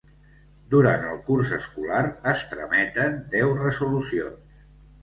[0.73, 2.01] Durant el curs escolar
[2.35, 4.65] es trameten deu resolucions.